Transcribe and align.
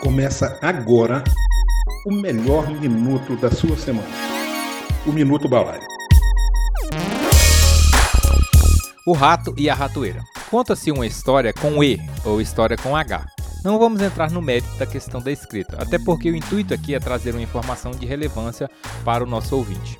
Começa 0.00 0.58
agora 0.62 1.22
o 2.06 2.12
melhor 2.12 2.70
minuto 2.70 3.36
da 3.36 3.50
sua 3.50 3.76
semana. 3.76 4.08
O 5.06 5.12
Minuto 5.12 5.46
Balaio. 5.46 5.82
O 9.06 9.12
Rato 9.12 9.54
e 9.58 9.68
a 9.68 9.74
Ratoeira. 9.74 10.22
Conta-se 10.50 10.90
uma 10.90 11.06
história 11.06 11.52
com 11.52 11.84
E 11.84 12.00
ou 12.24 12.40
história 12.40 12.78
com 12.78 12.96
H. 12.96 13.26
Não 13.62 13.78
vamos 13.78 14.00
entrar 14.00 14.30
no 14.30 14.40
mérito 14.40 14.74
da 14.78 14.86
questão 14.86 15.20
da 15.20 15.30
escrita, 15.30 15.76
até 15.82 15.98
porque 15.98 16.30
o 16.30 16.36
intuito 16.36 16.72
aqui 16.72 16.94
é 16.94 17.00
trazer 17.00 17.32
uma 17.32 17.42
informação 17.42 17.90
de 17.90 18.06
relevância 18.06 18.70
para 19.04 19.22
o 19.22 19.26
nosso 19.26 19.54
ouvinte. 19.54 19.98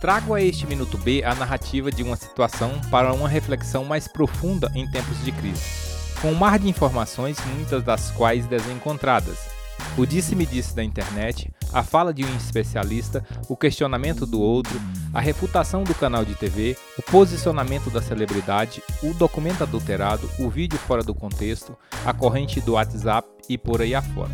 Trago 0.00 0.34
a 0.34 0.42
este 0.42 0.66
Minuto 0.66 0.98
B 0.98 1.24
a 1.24 1.34
narrativa 1.34 1.90
de 1.90 2.02
uma 2.02 2.16
situação 2.16 2.70
para 2.90 3.14
uma 3.14 3.28
reflexão 3.28 3.82
mais 3.84 4.06
profunda 4.06 4.70
em 4.74 4.88
tempos 4.90 5.24
de 5.24 5.32
crise, 5.32 5.85
com 6.20 6.32
um 6.32 6.34
mar 6.34 6.58
de 6.58 6.68
informações, 6.68 7.38
muitas 7.54 7.82
das 7.82 8.10
quais 8.10 8.46
desencontradas. 8.46 9.56
O 9.96 10.06
disse-me-disse 10.06 10.70
-disse 10.70 10.74
da 10.74 10.84
internet, 10.84 11.50
a 11.72 11.82
fala 11.82 12.12
de 12.12 12.24
um 12.24 12.36
especialista, 12.36 13.24
o 13.48 13.56
questionamento 13.56 14.26
do 14.26 14.40
outro, 14.40 14.80
a 15.12 15.20
refutação 15.20 15.84
do 15.84 15.94
canal 15.94 16.24
de 16.24 16.34
TV, 16.34 16.76
o 16.98 17.02
posicionamento 17.02 17.90
da 17.90 18.02
celebridade, 18.02 18.82
o 19.02 19.12
documento 19.14 19.62
adulterado, 19.62 20.28
o 20.38 20.48
vídeo 20.48 20.78
fora 20.78 21.02
do 21.02 21.14
contexto, 21.14 21.76
a 22.04 22.12
corrente 22.12 22.60
do 22.60 22.72
WhatsApp 22.72 23.28
e 23.48 23.56
por 23.56 23.80
aí 23.80 23.94
afora. 23.94 24.32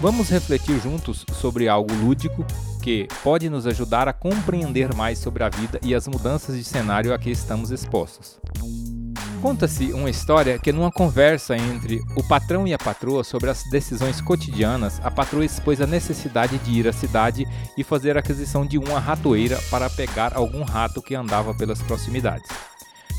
Vamos 0.00 0.28
refletir 0.30 0.78
juntos 0.80 1.24
sobre 1.32 1.68
algo 1.68 1.92
lúdico 1.94 2.46
que 2.82 3.08
pode 3.22 3.50
nos 3.50 3.66
ajudar 3.66 4.06
a 4.08 4.12
compreender 4.12 4.94
mais 4.94 5.18
sobre 5.18 5.42
a 5.42 5.48
vida 5.48 5.80
e 5.82 5.94
as 5.94 6.06
mudanças 6.06 6.56
de 6.56 6.64
cenário 6.64 7.12
a 7.12 7.18
que 7.18 7.30
estamos 7.30 7.70
expostos. 7.70 8.38
Conta-se 9.40 9.92
uma 9.92 10.10
história 10.10 10.58
que, 10.58 10.72
numa 10.72 10.90
conversa 10.90 11.56
entre 11.56 12.02
o 12.16 12.24
patrão 12.24 12.66
e 12.66 12.74
a 12.74 12.78
patroa 12.78 13.22
sobre 13.22 13.48
as 13.48 13.62
decisões 13.70 14.20
cotidianas, 14.20 15.00
a 15.04 15.12
patroa 15.12 15.44
expôs 15.44 15.80
a 15.80 15.86
necessidade 15.86 16.58
de 16.58 16.72
ir 16.72 16.88
à 16.88 16.92
cidade 16.92 17.46
e 17.76 17.84
fazer 17.84 18.16
a 18.16 18.20
aquisição 18.20 18.66
de 18.66 18.76
uma 18.76 18.98
ratoeira 18.98 19.56
para 19.70 19.88
pegar 19.88 20.36
algum 20.36 20.64
rato 20.64 21.00
que 21.00 21.14
andava 21.14 21.54
pelas 21.54 21.80
proximidades. 21.80 22.48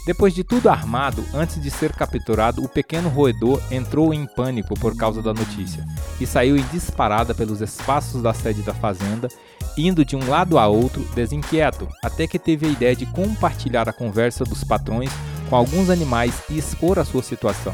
Depois 0.05 0.33
de 0.33 0.43
tudo 0.43 0.69
armado, 0.69 1.23
antes 1.33 1.61
de 1.61 1.71
ser 1.71 1.93
capturado, 1.93 2.63
o 2.63 2.67
pequeno 2.67 3.07
roedor 3.07 3.61
entrou 3.71 4.13
em 4.13 4.25
pânico 4.25 4.73
por 4.73 4.97
causa 4.97 5.21
da 5.21 5.33
notícia 5.33 5.85
e 6.19 6.25
saiu 6.25 6.57
em 6.57 6.65
disparada 6.71 7.33
pelos 7.33 7.61
espaços 7.61 8.21
da 8.21 8.33
sede 8.33 8.61
da 8.61 8.73
fazenda, 8.73 9.29
indo 9.77 10.03
de 10.03 10.17
um 10.17 10.27
lado 10.27 10.57
a 10.57 10.67
outro 10.67 11.01
desinquieto, 11.15 11.87
até 12.03 12.27
que 12.27 12.39
teve 12.39 12.65
a 12.65 12.69
ideia 12.69 12.95
de 12.95 13.05
compartilhar 13.05 13.87
a 13.87 13.93
conversa 13.93 14.43
dos 14.43 14.63
patrões 14.63 15.11
com 15.49 15.55
alguns 15.55 15.89
animais 15.89 16.43
e 16.49 16.57
expor 16.57 16.99
a 16.99 17.05
sua 17.05 17.23
situação. 17.23 17.73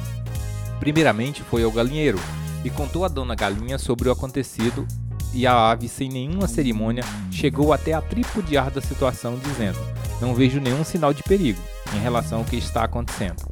Primeiramente 0.80 1.44
foi 1.44 1.64
ao 1.64 1.72
galinheiro 1.72 2.20
e 2.64 2.70
contou 2.70 3.04
a 3.04 3.08
dona 3.08 3.36
galinha 3.36 3.78
sobre 3.78 4.08
o 4.08 4.12
acontecido 4.12 4.88
e 5.34 5.46
a 5.46 5.70
ave, 5.70 5.90
sem 5.90 6.08
nenhuma 6.08 6.48
cerimônia, 6.48 7.04
chegou 7.30 7.74
até 7.74 7.94
a 7.94 8.02
tripudiar 8.02 8.72
da 8.72 8.80
situação, 8.80 9.38
dizendo: 9.38 9.78
Não 10.22 10.34
vejo 10.34 10.62
nenhum 10.62 10.84
sinal 10.86 11.14
de 11.14 11.22
perigo 11.24 11.62
em 11.94 12.00
relação 12.00 12.40
ao 12.40 12.46
que 12.46 12.56
está 12.56 12.86
acontecendo. 12.86 13.44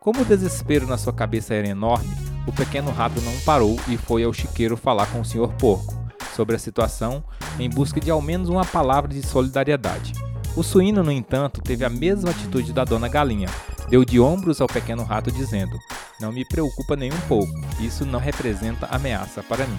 Como 0.00 0.22
o 0.22 0.24
desespero 0.24 0.86
na 0.86 0.96
sua 0.96 1.12
cabeça 1.12 1.52
era 1.52 1.68
enorme, 1.68 2.08
o 2.46 2.52
pequeno 2.52 2.90
rato 2.90 3.20
não 3.20 3.38
parou 3.40 3.78
e 3.86 3.98
foi 3.98 4.24
ao 4.24 4.32
chiqueiro 4.32 4.78
falar 4.78 5.06
com 5.06 5.20
o 5.20 5.24
Sr. 5.24 5.52
Porco 5.58 6.00
sobre 6.34 6.56
a 6.56 6.58
situação 6.58 7.22
em 7.58 7.68
busca 7.68 8.00
de 8.00 8.10
ao 8.10 8.22
menos 8.22 8.48
uma 8.48 8.64
palavra 8.64 9.12
de 9.12 9.22
solidariedade. 9.22 10.29
O 10.56 10.62
suíno, 10.62 11.02
no 11.02 11.12
entanto, 11.12 11.60
teve 11.62 11.84
a 11.84 11.88
mesma 11.88 12.30
atitude 12.30 12.72
da 12.72 12.84
dona 12.84 13.08
galinha. 13.08 13.48
Deu 13.88 14.04
de 14.04 14.18
ombros 14.18 14.60
ao 14.60 14.66
pequeno 14.66 15.04
rato, 15.04 15.30
dizendo: 15.30 15.78
Não 16.20 16.32
me 16.32 16.44
preocupa 16.44 16.96
nem 16.96 17.12
um 17.12 17.20
pouco, 17.28 17.52
isso 17.80 18.04
não 18.04 18.18
representa 18.18 18.88
ameaça 18.90 19.42
para 19.42 19.66
mim. 19.66 19.78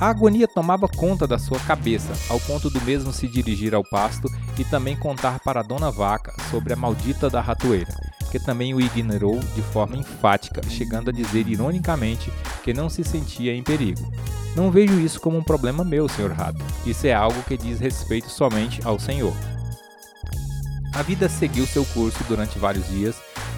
A 0.00 0.08
agonia 0.08 0.46
tomava 0.46 0.88
conta 0.88 1.26
da 1.26 1.38
sua 1.38 1.58
cabeça, 1.60 2.12
ao 2.32 2.38
ponto 2.40 2.70
do 2.70 2.80
mesmo 2.82 3.12
se 3.12 3.26
dirigir 3.26 3.74
ao 3.74 3.82
pasto 3.82 4.28
e 4.56 4.64
também 4.64 4.96
contar 4.96 5.40
para 5.40 5.60
a 5.60 5.62
dona 5.62 5.90
vaca 5.90 6.32
sobre 6.50 6.72
a 6.72 6.76
maldita 6.76 7.28
da 7.28 7.40
ratoeira, 7.40 7.92
que 8.30 8.38
também 8.38 8.72
o 8.72 8.80
ignorou 8.80 9.40
de 9.56 9.62
forma 9.62 9.96
enfática, 9.96 10.62
chegando 10.70 11.10
a 11.10 11.12
dizer 11.12 11.48
ironicamente 11.48 12.32
que 12.62 12.72
não 12.72 12.88
se 12.88 13.02
sentia 13.02 13.52
em 13.52 13.62
perigo. 13.62 14.08
Não 14.54 14.70
vejo 14.70 15.00
isso 15.00 15.20
como 15.20 15.36
um 15.36 15.42
problema 15.42 15.84
meu, 15.84 16.08
senhor 16.08 16.30
rato. 16.30 16.64
Isso 16.86 17.06
é 17.06 17.12
algo 17.12 17.42
que 17.42 17.56
diz 17.56 17.80
respeito 17.80 18.30
somente 18.30 18.80
ao 18.84 19.00
senhor. 19.00 19.34
A 20.98 21.02
vida 21.02 21.28
seguiu 21.28 21.64
seu 21.64 21.84
curso 21.84 22.18
durante 22.24 22.58
vários 22.58 22.88
dias 22.88 23.14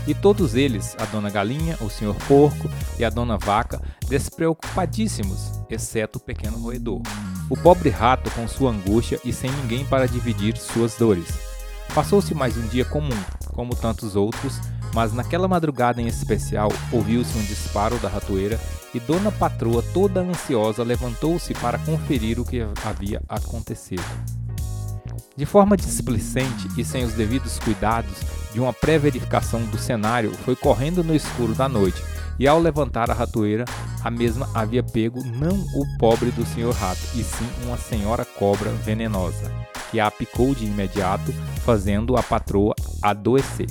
e 0.07 0.15
todos 0.15 0.55
eles, 0.55 0.95
a 0.99 1.07
dona 1.07 1.31
galinha, 1.31 1.75
o 1.81 1.89
senhor 1.89 2.15
porco 2.29 2.69
e 2.99 3.05
a 3.05 3.09
dona 3.09 3.39
vaca, 3.39 3.81
despreocupadíssimos, 4.07 5.51
exceto 5.71 6.19
o 6.19 6.21
pequeno 6.21 6.59
roedor. 6.59 7.01
O 7.49 7.57
pobre 7.57 7.89
rato 7.89 8.31
com 8.33 8.47
sua 8.47 8.71
angústia 8.71 9.19
e 9.25 9.33
sem 9.33 9.51
ninguém 9.53 9.87
para 9.87 10.07
dividir 10.07 10.55
suas 10.59 10.97
dores. 10.97 11.29
Passou-se 11.95 12.35
mais 12.35 12.59
um 12.59 12.69
dia 12.69 12.85
comum, 12.85 13.19
como 13.55 13.75
tantos 13.75 14.17
outros, 14.17 14.61
mas 14.93 15.15
naquela 15.15 15.49
madrugada 15.49 16.03
em 16.03 16.07
especial 16.07 16.71
ouviu-se 16.93 17.39
um 17.39 17.43
disparo 17.43 17.97
da 18.01 18.09
ratoeira 18.11 18.61
e 18.93 19.01
Dona 19.01 19.33
Patroa, 19.33 19.83
toda 19.95 20.21
ansiosa, 20.21 20.83
levantou-se 20.83 21.55
para 21.55 21.79
conferir 21.79 22.39
o 22.39 22.45
que 22.45 22.61
havia 22.85 23.23
acontecido. 23.27 24.05
De 25.41 25.47
forma 25.47 25.75
displicente 25.75 26.69
e 26.77 26.85
sem 26.85 27.03
os 27.03 27.15
devidos 27.15 27.59
cuidados 27.59 28.13
de 28.53 28.61
uma 28.61 28.75
pré-verificação 28.75 29.65
do 29.65 29.79
cenário, 29.79 30.35
foi 30.45 30.55
correndo 30.55 31.03
no 31.03 31.15
escuro 31.15 31.55
da 31.55 31.67
noite 31.67 32.05
e, 32.39 32.47
ao 32.47 32.61
levantar 32.61 33.11
a 33.11 33.15
ratoeira, 33.15 33.65
a 34.05 34.11
mesma 34.11 34.51
havia 34.53 34.83
pego 34.83 35.25
não 35.25 35.57
o 35.75 35.97
pobre 35.99 36.31
do 36.31 36.45
senhor 36.45 36.75
rato, 36.75 37.01
e 37.15 37.25
sim 37.25 37.49
uma 37.65 37.79
senhora 37.79 38.23
cobra 38.23 38.71
venenosa, 38.85 39.51
que 39.91 39.99
a 39.99 40.11
picou 40.11 40.55
de 40.55 40.67
imediato, 40.67 41.33
fazendo 41.65 42.19
a 42.19 42.23
patroa 42.23 42.75
adoecer. 43.01 43.71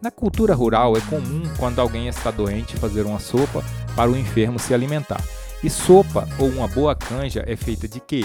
Na 0.00 0.12
cultura 0.12 0.54
rural 0.54 0.96
é 0.96 1.00
comum, 1.00 1.42
quando 1.58 1.80
alguém 1.80 2.06
está 2.06 2.30
doente, 2.30 2.76
fazer 2.76 3.02
uma 3.02 3.18
sopa 3.18 3.64
para 3.96 4.08
o 4.08 4.16
enfermo 4.16 4.60
se 4.60 4.72
alimentar. 4.72 5.20
E 5.64 5.68
sopa 5.68 6.28
ou 6.38 6.48
uma 6.48 6.68
boa 6.68 6.94
canja 6.94 7.42
é 7.44 7.56
feita 7.56 7.88
de 7.88 7.98
quê? 7.98 8.24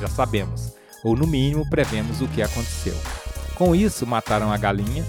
Já 0.00 0.08
sabemos 0.08 0.76
ou 1.04 1.16
no 1.16 1.26
mínimo 1.26 1.68
prevemos 1.68 2.20
o 2.20 2.28
que 2.28 2.42
aconteceu. 2.42 2.94
Com 3.54 3.74
isso, 3.74 4.06
mataram 4.06 4.52
a 4.52 4.56
galinha. 4.56 5.04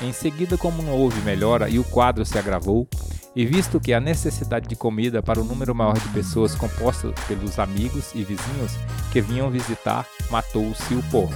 Em 0.00 0.12
seguida, 0.12 0.56
como 0.56 0.82
não 0.82 0.92
houve 0.92 1.20
melhora 1.20 1.68
e 1.68 1.78
o 1.78 1.84
quadro 1.84 2.24
se 2.24 2.38
agravou, 2.38 2.88
e 3.34 3.46
visto 3.46 3.78
que 3.78 3.92
a 3.92 4.00
necessidade 4.00 4.68
de 4.68 4.74
comida 4.74 5.22
para 5.22 5.40
o 5.40 5.44
um 5.44 5.46
número 5.46 5.74
maior 5.74 5.98
de 5.98 6.08
pessoas 6.08 6.54
composta 6.54 7.12
pelos 7.28 7.58
amigos 7.58 8.10
e 8.14 8.24
vizinhos 8.24 8.72
que 9.12 9.20
vinham 9.20 9.50
visitar, 9.50 10.06
matou-se 10.30 10.94
o 10.94 11.02
porco. 11.04 11.34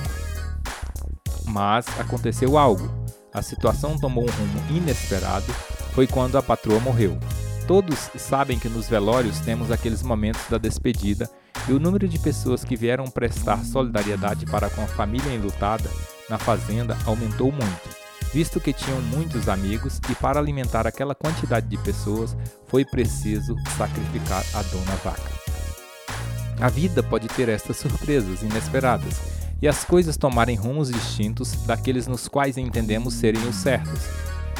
Mas 1.46 1.86
aconteceu 2.00 2.58
algo. 2.58 2.90
A 3.32 3.42
situação 3.42 3.98
tomou 3.98 4.24
um 4.24 4.30
rumo 4.30 4.62
inesperado. 4.70 5.52
Foi 5.92 6.06
quando 6.06 6.36
a 6.36 6.42
patroa 6.42 6.80
morreu. 6.80 7.18
Todos 7.66 8.10
sabem 8.16 8.58
que 8.58 8.68
nos 8.68 8.88
velórios 8.88 9.38
temos 9.40 9.70
aqueles 9.70 10.02
momentos 10.02 10.42
da 10.50 10.58
despedida 10.58 11.30
e 11.68 11.72
o 11.72 11.80
número 11.80 12.06
de 12.06 12.18
pessoas 12.18 12.64
que 12.64 12.76
vieram 12.76 13.06
prestar 13.06 13.64
solidariedade 13.64 14.44
para 14.46 14.68
com 14.68 14.82
a 14.82 14.86
família 14.86 15.32
enlutada 15.32 15.90
na 16.28 16.38
fazenda 16.38 16.96
aumentou 17.06 17.50
muito, 17.50 17.96
visto 18.32 18.60
que 18.60 18.72
tinham 18.72 19.00
muitos 19.02 19.48
amigos 19.48 20.00
e 20.10 20.14
para 20.14 20.38
alimentar 20.38 20.86
aquela 20.86 21.14
quantidade 21.14 21.66
de 21.66 21.78
pessoas 21.78 22.36
foi 22.68 22.84
preciso 22.84 23.56
sacrificar 23.76 24.44
a 24.54 24.62
dona 24.62 24.94
vaca. 25.02 25.44
A 26.60 26.68
vida 26.68 27.02
pode 27.02 27.28
ter 27.28 27.48
estas 27.48 27.76
surpresas 27.78 28.42
inesperadas 28.42 29.20
e 29.60 29.66
as 29.66 29.84
coisas 29.84 30.16
tomarem 30.16 30.56
rumos 30.56 30.90
distintos 30.90 31.52
daqueles 31.66 32.06
nos 32.06 32.28
quais 32.28 32.56
entendemos 32.56 33.14
serem 33.14 33.42
os 33.48 33.56
certos. 33.56 34.00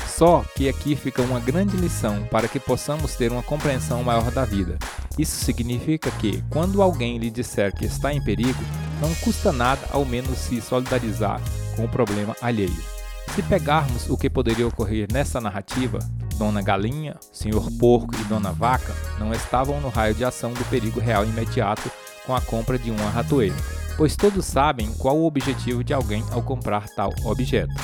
Só 0.09 0.45
que 0.57 0.69
aqui 0.69 0.95
fica 0.95 1.23
uma 1.23 1.41
grande 1.41 1.77
lição 1.77 2.25
para 2.31 2.49
que 2.49 2.61
possamos 2.61 3.15
ter 3.15 3.33
uma 3.33 3.43
compreensão 3.43 4.03
maior 4.03 4.31
da 4.31 4.45
vida 4.45 4.79
isso 5.19 5.45
significa 5.45 6.11
que, 6.13 6.43
quando 6.51 6.83
alguém 6.83 7.19
lhe 7.19 7.31
disser 7.31 7.75
que 7.75 7.85
está 7.85 8.13
em 8.13 8.23
perigo, 8.23 8.63
não 9.01 9.15
custa 9.17 9.53
nada 9.53 9.83
ao 9.91 10.05
menos 10.05 10.39
se 10.39 10.61
solidarizar 10.61 11.41
com 11.77 11.85
o 11.85 11.89
problema 11.89 12.37
alheio. 12.41 12.95
Se 13.35 13.43
pegarmos 13.43 14.09
o 14.09 14.17
que 14.17 14.31
poderia 14.31 14.67
ocorrer 14.67 15.09
nessa 15.13 15.41
narrativa, 15.41 15.99
Dona 16.37 16.63
Galinha, 16.63 17.17
Senhor 17.33 17.71
Porco 17.79 18.15
e 18.15 18.25
Dona 18.25 18.53
Vaca 18.53 18.95
não 19.19 19.33
estavam 19.33 19.81
no 19.81 19.89
raio 19.89 20.15
de 20.15 20.25
ação 20.25 20.53
do 20.53 20.65
perigo 20.67 21.01
real 21.01 21.25
imediato 21.25 21.91
com 22.27 22.35
a 22.35 22.41
compra 22.41 22.79
de 22.79 22.91
uma 22.91 23.11
ratoeira, 23.11 23.57
pois 23.97 24.17
todos 24.17 24.45
sabem 24.45 24.93
qual 24.95 25.17
o 25.17 25.27
objetivo 25.27 25.85
de 25.85 25.93
alguém 25.93 26.25
ao 26.31 26.43
comprar 26.43 26.89
tal 26.89 27.13
objeto. 27.25 27.75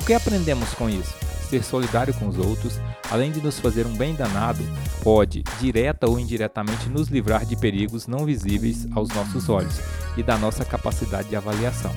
O 0.00 0.04
que 0.04 0.12
aprendemos 0.12 0.72
com 0.74 0.88
isso? 0.88 1.25
Ser 1.48 1.62
solidário 1.62 2.12
com 2.14 2.28
os 2.28 2.38
outros, 2.38 2.80
além 3.10 3.30
de 3.30 3.40
nos 3.40 3.58
fazer 3.58 3.86
um 3.86 3.96
bem 3.96 4.14
danado, 4.14 4.62
pode, 5.02 5.42
direta 5.60 6.08
ou 6.08 6.18
indiretamente, 6.18 6.88
nos 6.88 7.08
livrar 7.08 7.44
de 7.44 7.56
perigos 7.56 8.06
não 8.06 8.24
visíveis 8.24 8.86
aos 8.94 9.08
nossos 9.10 9.48
olhos 9.48 9.80
e 10.16 10.22
da 10.22 10.36
nossa 10.36 10.64
capacidade 10.64 11.28
de 11.28 11.36
avaliação. 11.36 11.92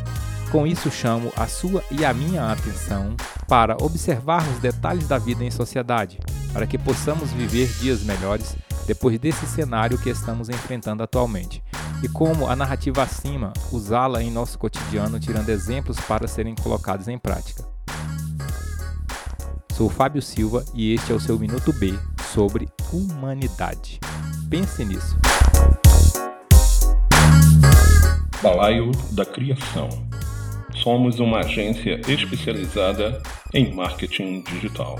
Com 0.51 0.65
isso, 0.65 0.89
chamo 0.89 1.31
a 1.35 1.45
sua 1.45 1.83
e 1.91 2.03
a 2.03 2.13
minha 2.13 2.51
atenção 2.51 3.15
para 3.47 3.77
observar 3.81 4.47
os 4.49 4.59
detalhes 4.59 5.07
da 5.07 5.17
vida 5.17 5.43
em 5.43 5.51
sociedade, 5.51 6.19
para 6.51 6.65
que 6.65 6.77
possamos 6.77 7.31
viver 7.31 7.67
dias 7.79 8.01
melhores 8.01 8.55
depois 8.87 9.19
desse 9.19 9.45
cenário 9.45 9.99
que 9.99 10.09
estamos 10.09 10.49
enfrentando 10.49 11.03
atualmente. 11.03 11.63
E 12.01 12.07
como 12.07 12.47
a 12.47 12.55
narrativa 12.55 13.03
acima, 13.03 13.53
usá-la 13.71 14.23
em 14.23 14.31
nosso 14.31 14.57
cotidiano, 14.57 15.19
tirando 15.19 15.49
exemplos 15.49 15.99
para 15.99 16.27
serem 16.27 16.55
colocados 16.55 17.07
em 17.07 17.17
prática. 17.17 17.63
Sou 19.79 19.89
Fábio 19.89 20.21
Silva 20.21 20.65
e 20.73 20.93
este 20.93 21.13
é 21.13 21.15
o 21.15 21.21
seu 21.21 21.39
Minuto 21.39 21.71
B 21.71 21.93
sobre 22.33 22.67
humanidade. 22.91 23.97
Pense 24.49 24.83
nisso. 24.83 25.17
Balaio 28.43 28.91
da 29.11 29.25
Criação. 29.25 29.87
Somos 30.83 31.21
uma 31.21 31.39
agência 31.39 32.01
especializada 32.09 33.23
em 33.53 33.73
marketing 33.73 34.43
digital. 34.51 34.97